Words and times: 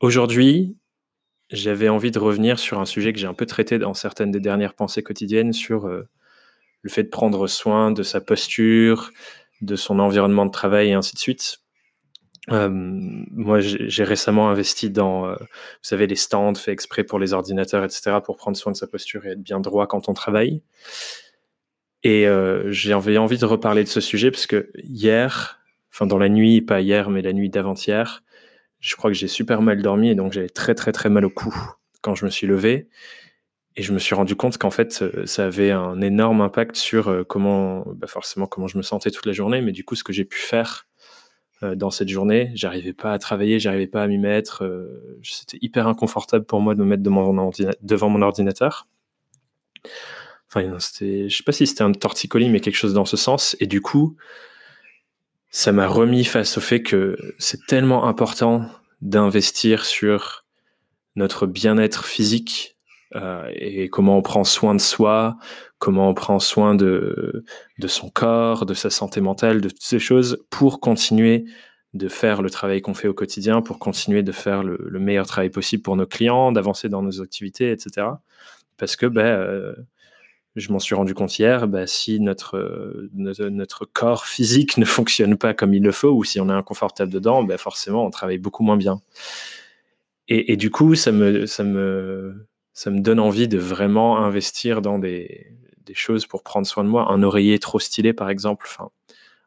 Aujourd'hui, 0.00 0.76
j'avais 1.50 1.88
envie 1.88 2.12
de 2.12 2.20
revenir 2.20 2.60
sur 2.60 2.78
un 2.78 2.86
sujet 2.86 3.12
que 3.12 3.18
j'ai 3.18 3.26
un 3.26 3.34
peu 3.34 3.46
traité 3.46 3.78
dans 3.78 3.94
certaines 3.94 4.30
des 4.30 4.38
dernières 4.38 4.74
pensées 4.74 5.02
quotidiennes 5.02 5.52
sur 5.52 5.86
euh, 5.86 6.08
le 6.82 6.90
fait 6.90 7.02
de 7.02 7.08
prendre 7.08 7.48
soin 7.48 7.90
de 7.90 8.04
sa 8.04 8.20
posture, 8.20 9.10
de 9.60 9.74
son 9.74 9.98
environnement 9.98 10.46
de 10.46 10.52
travail 10.52 10.90
et 10.90 10.92
ainsi 10.92 11.14
de 11.14 11.18
suite. 11.18 11.58
Euh, 12.50 12.68
moi, 12.70 13.58
j'ai 13.60 14.04
récemment 14.04 14.48
investi 14.50 14.88
dans, 14.88 15.26
euh, 15.26 15.34
vous 15.34 15.46
savez, 15.82 16.06
les 16.06 16.16
stands 16.16 16.54
faits 16.54 16.72
exprès 16.72 17.02
pour 17.02 17.18
les 17.18 17.32
ordinateurs, 17.32 17.82
etc., 17.82 18.18
pour 18.24 18.36
prendre 18.36 18.56
soin 18.56 18.70
de 18.70 18.76
sa 18.76 18.86
posture 18.86 19.26
et 19.26 19.30
être 19.30 19.42
bien 19.42 19.58
droit 19.58 19.88
quand 19.88 20.08
on 20.08 20.14
travaille. 20.14 20.62
Et 22.04 22.26
j'avais 22.68 23.18
envie 23.18 23.38
de 23.38 23.44
reparler 23.44 23.82
de 23.82 23.88
ce 23.88 24.00
sujet 24.00 24.30
parce 24.30 24.46
que 24.46 24.70
hier, 24.76 25.60
enfin 25.92 26.06
dans 26.06 26.16
la 26.16 26.28
nuit, 26.28 26.62
pas 26.62 26.80
hier, 26.80 27.10
mais 27.10 27.22
la 27.22 27.32
nuit 27.32 27.50
d'avant-hier, 27.50 28.22
je 28.80 28.96
crois 28.96 29.10
que 29.10 29.16
j'ai 29.16 29.28
super 29.28 29.62
mal 29.62 29.82
dormi 29.82 30.10
et 30.10 30.14
donc 30.14 30.32
j'avais 30.32 30.48
très 30.48 30.74
très 30.74 30.92
très 30.92 31.08
mal 31.08 31.24
au 31.24 31.30
cou 31.30 31.54
quand 32.00 32.14
je 32.14 32.24
me 32.24 32.30
suis 32.30 32.46
levé. 32.46 32.88
Et 33.76 33.82
je 33.82 33.92
me 33.92 34.00
suis 34.00 34.16
rendu 34.16 34.34
compte 34.34 34.58
qu'en 34.58 34.70
fait, 34.70 35.02
euh, 35.02 35.24
ça 35.24 35.46
avait 35.46 35.70
un 35.70 36.00
énorme 36.00 36.40
impact 36.40 36.74
sur 36.74 37.08
euh, 37.08 37.22
comment, 37.22 37.84
bah 37.94 38.08
forcément, 38.08 38.48
comment 38.48 38.66
je 38.66 38.76
me 38.76 38.82
sentais 38.82 39.12
toute 39.12 39.24
la 39.24 39.32
journée, 39.32 39.60
mais 39.60 39.70
du 39.70 39.84
coup, 39.84 39.94
ce 39.94 40.02
que 40.02 40.12
j'ai 40.12 40.24
pu 40.24 40.38
faire 40.38 40.88
euh, 41.62 41.76
dans 41.76 41.90
cette 41.90 42.08
journée, 42.08 42.50
j'arrivais 42.56 42.92
pas 42.92 43.12
à 43.12 43.20
travailler, 43.20 43.60
j'arrivais 43.60 43.86
pas 43.86 44.02
à 44.02 44.08
m'y 44.08 44.18
mettre. 44.18 44.68
C'était 45.22 45.58
hyper 45.60 45.86
inconfortable 45.86 46.44
pour 46.44 46.60
moi 46.60 46.74
de 46.74 46.80
me 46.80 46.86
mettre 46.86 47.04
devant 47.04 48.08
mon 48.08 48.22
ordinateur. 48.22 48.88
Enfin, 50.48 50.76
c'était, 50.80 51.28
je 51.28 51.36
sais 51.36 51.44
pas 51.44 51.52
si 51.52 51.64
c'était 51.64 51.82
un 51.82 51.92
torticolis, 51.92 52.48
mais 52.48 52.58
quelque 52.58 52.74
chose 52.74 52.94
dans 52.94 53.04
ce 53.04 53.16
sens. 53.16 53.56
Et 53.60 53.66
du 53.66 53.80
coup, 53.80 54.16
ça 55.50 55.70
m'a 55.70 55.86
remis 55.86 56.24
face 56.24 56.58
au 56.58 56.60
fait 56.60 56.82
que 56.82 57.16
c'est 57.38 57.64
tellement 57.66 58.06
important 58.06 58.68
d'investir 59.00 59.84
sur 59.84 60.44
notre 61.16 61.46
bien-être 61.46 62.04
physique 62.04 62.76
euh, 63.14 63.48
et 63.54 63.88
comment 63.88 64.18
on 64.18 64.22
prend 64.22 64.44
soin 64.44 64.74
de 64.74 64.80
soi, 64.80 65.38
comment 65.78 66.10
on 66.10 66.14
prend 66.14 66.38
soin 66.38 66.74
de, 66.74 67.44
de 67.78 67.88
son 67.88 68.10
corps, 68.10 68.66
de 68.66 68.74
sa 68.74 68.90
santé 68.90 69.20
mentale, 69.20 69.60
de 69.60 69.68
toutes 69.68 69.82
ces 69.82 69.98
choses 69.98 70.44
pour 70.50 70.80
continuer 70.80 71.46
de 71.94 72.08
faire 72.08 72.42
le 72.42 72.50
travail 72.50 72.82
qu'on 72.82 72.94
fait 72.94 73.08
au 73.08 73.14
quotidien, 73.14 73.62
pour 73.62 73.78
continuer 73.78 74.22
de 74.22 74.32
faire 74.32 74.62
le, 74.62 74.98
meilleur 74.98 75.26
travail 75.26 75.50
possible 75.50 75.82
pour 75.82 75.96
nos 75.96 76.06
clients, 76.06 76.52
d'avancer 76.52 76.88
dans 76.88 77.02
nos 77.02 77.22
activités, 77.22 77.70
etc. 77.70 78.06
Parce 78.76 78.96
que 78.96 79.06
ben, 79.06 79.24
euh, 79.24 79.74
je 80.58 80.72
m'en 80.72 80.78
suis 80.78 80.94
rendu 80.94 81.14
compte 81.14 81.38
hier, 81.38 81.68
bah, 81.68 81.86
si 81.86 82.20
notre, 82.20 83.08
notre, 83.14 83.84
corps 83.84 84.26
physique 84.26 84.76
ne 84.76 84.84
fonctionne 84.84 85.36
pas 85.36 85.54
comme 85.54 85.74
il 85.74 85.82
le 85.82 85.92
faut, 85.92 86.10
ou 86.10 86.24
si 86.24 86.40
on 86.40 86.48
est 86.48 86.52
inconfortable 86.52 87.12
dedans, 87.12 87.44
bah, 87.44 87.58
forcément, 87.58 88.04
on 88.04 88.10
travaille 88.10 88.38
beaucoup 88.38 88.62
moins 88.62 88.76
bien. 88.76 89.00
Et, 90.30 90.56
du 90.58 90.70
coup, 90.70 90.94
ça 90.94 91.10
me, 91.10 91.46
ça, 91.46 91.64
me, 91.64 92.46
ça 92.74 92.90
me 92.90 93.00
donne 93.00 93.18
envie 93.18 93.48
de 93.48 93.56
vraiment 93.56 94.18
investir 94.18 94.82
dans 94.82 94.98
des, 94.98 95.46
des, 95.86 95.94
choses 95.94 96.26
pour 96.26 96.42
prendre 96.42 96.66
soin 96.66 96.84
de 96.84 96.88
moi. 96.90 97.10
Un 97.10 97.22
oreiller 97.22 97.58
trop 97.58 97.78
stylé, 97.78 98.12
par 98.12 98.28
exemple. 98.28 98.66
Enfin, 98.68 98.90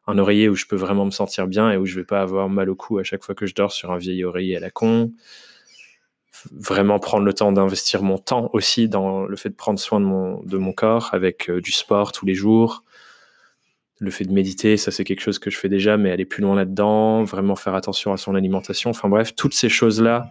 un 0.08 0.18
oreiller 0.18 0.48
où 0.48 0.56
je 0.56 0.66
peux 0.66 0.74
vraiment 0.74 1.04
me 1.04 1.12
sentir 1.12 1.46
bien 1.46 1.70
et 1.70 1.76
où 1.76 1.86
je 1.86 1.94
vais 1.94 2.04
pas 2.04 2.20
avoir 2.20 2.48
mal 2.48 2.68
au 2.68 2.74
cou 2.74 2.98
à 2.98 3.04
chaque 3.04 3.22
fois 3.22 3.36
que 3.36 3.46
je 3.46 3.54
dors 3.54 3.70
sur 3.70 3.92
un 3.92 3.98
vieil 3.98 4.24
oreiller 4.24 4.56
à 4.56 4.60
la 4.60 4.70
con 4.70 5.12
vraiment 6.50 6.98
prendre 6.98 7.24
le 7.24 7.32
temps 7.32 7.52
d'investir 7.52 8.02
mon 8.02 8.18
temps 8.18 8.50
aussi 8.52 8.88
dans 8.88 9.24
le 9.24 9.36
fait 9.36 9.48
de 9.50 9.54
prendre 9.54 9.78
soin 9.78 10.00
de 10.00 10.04
mon, 10.04 10.42
de 10.42 10.56
mon 10.56 10.72
corps 10.72 11.10
avec 11.12 11.48
euh, 11.48 11.60
du 11.60 11.72
sport 11.72 12.12
tous 12.12 12.26
les 12.26 12.34
jours. 12.34 12.84
Le 13.98 14.10
fait 14.10 14.24
de 14.24 14.32
méditer, 14.32 14.76
ça 14.76 14.90
c'est 14.90 15.04
quelque 15.04 15.20
chose 15.20 15.38
que 15.38 15.50
je 15.50 15.58
fais 15.58 15.68
déjà, 15.68 15.96
mais 15.96 16.10
aller 16.10 16.24
plus 16.24 16.42
loin 16.42 16.56
là-dedans, 16.56 17.24
vraiment 17.24 17.54
faire 17.54 17.74
attention 17.74 18.12
à 18.12 18.16
son 18.16 18.34
alimentation. 18.34 18.90
Enfin 18.90 19.08
bref, 19.08 19.34
toutes 19.36 19.54
ces 19.54 19.68
choses-là 19.68 20.30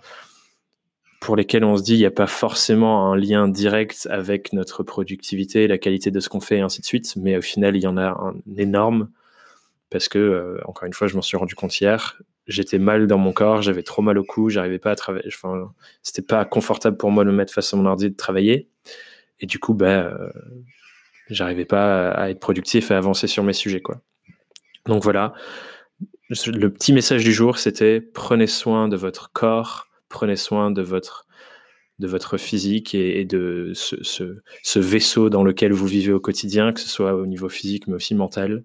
pour 1.22 1.36
lesquelles 1.36 1.64
on 1.64 1.78
se 1.78 1.84
dit 1.84 1.94
il 1.94 2.00
n'y 2.00 2.06
a 2.06 2.12
pas 2.12 2.28
forcément 2.28 3.12
un 3.12 3.16
lien 3.16 3.48
direct 3.48 4.08
avec 4.09 4.54
notre 4.54 4.84
productivité, 4.84 5.67
la 5.67 5.78
qualité 5.78 6.12
de 6.12 6.20
ce 6.20 6.30
qu'on 6.30 6.42
fait 6.42 6.58
et 6.58 6.62
ainsi 6.62 6.82
de 6.82 6.86
suite, 6.86 7.16
mais 7.16 7.38
au 7.38 7.42
final 7.42 7.76
il 7.76 7.83
y 7.83 7.88
en 7.88 7.98
a 7.98 8.10
un 8.10 8.33
énorme 8.58 9.10
parce 9.92 10.08
que, 10.08 10.17
euh, 10.17 10.58
encore 10.66 10.88
une 10.88 10.94
fois, 10.94 11.08
je 11.08 11.16
m'en 11.16 11.21
suis 11.21 11.38
rendu 11.38 11.54
compte 11.54 11.80
hier, 11.80 12.20
j'étais 12.47 12.79
mal 12.79 13.07
dans 13.07 13.17
mon 13.17 13.33
corps, 13.33 13.61
j'avais 13.61 13.83
trop 13.83 14.02
mal 14.02 14.17
au 14.17 14.23
cou, 14.23 14.49
j'arrivais 14.49 14.79
pas 14.79 14.91
à 14.91 14.95
travailler. 14.95 15.25
Enfin, 15.27 15.73
c'était 16.03 16.21
pas 16.21 16.45
confortable 16.45 16.97
pour 16.97 17.11
moi 17.11 17.23
de 17.23 17.31
me 17.31 17.35
mettre 17.35 17.53
face 17.53 17.73
à 17.73 17.77
mon 17.77 17.85
ordi 17.85 18.09
de 18.09 18.15
travailler. 18.15 18.69
Et 19.39 19.45
du 19.45 19.59
coup, 19.59 19.73
ben, 19.73 20.05
euh, 20.07 20.29
j'arrivais 21.29 21.65
pas 21.65 22.11
à 22.11 22.29
être 22.29 22.39
productif 22.39 22.91
et 22.91 22.93
avancer 22.93 23.27
sur 23.27 23.43
mes 23.43 23.53
sujets, 23.53 23.81
quoi. 23.81 24.02
Donc 24.85 25.03
voilà. 25.03 25.33
Le 26.47 26.69
petit 26.69 26.93
message 26.93 27.23
du 27.23 27.33
jour, 27.33 27.57
c'était 27.57 28.02
prenez 28.02 28.47
soin 28.47 28.87
de 28.87 28.95
votre 28.95 29.31
corps, 29.31 29.87
prenez 30.09 30.35
soin 30.37 30.71
de 30.71 30.81
votre 30.81 31.27
de 31.99 32.08
votre 32.08 32.37
physique 32.37 32.95
et, 32.95 33.25
de 33.25 33.73
ce, 33.75 33.95
ce, 34.02 34.79
vaisseau 34.79 35.29
dans 35.29 35.43
lequel 35.43 35.71
vous 35.71 35.85
vivez 35.85 36.11
au 36.11 36.19
quotidien, 36.19 36.73
que 36.73 36.79
ce 36.79 36.89
soit 36.89 37.13
au 37.13 37.27
niveau 37.27 37.47
physique 37.47 37.85
mais 37.85 37.93
aussi 37.93 38.15
mental. 38.15 38.63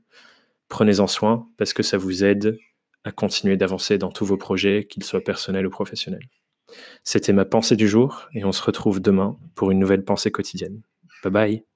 Prenez-en 0.69 1.07
soin 1.07 1.47
parce 1.59 1.75
que 1.75 1.83
ça 1.83 1.99
vous 1.99 2.25
aide 2.25 2.59
à 3.07 3.13
continuer 3.13 3.57
d'avancer 3.57 3.99
dans 3.99 4.11
tous 4.11 4.27
vos 4.27 4.37
projets, 4.37 4.87
qu'ils 4.87 5.05
soient 5.05 5.23
personnels 5.23 5.67
ou 5.67 5.71
professionnels. 5.71 6.29
C'était 7.05 7.33
ma 7.33 7.45
pensée 7.45 7.77
du 7.77 7.89
jour 7.89 8.29
et 8.35 8.45
on 8.45 8.53
se 8.53 8.63
retrouve 8.63 9.01
demain 9.01 9.39
pour 9.55 9.71
une 9.71 9.79
nouvelle 9.79 10.05
pensée 10.05 10.33
quotidienne. 10.33 10.83
Bye 11.23 11.33
bye 11.33 11.76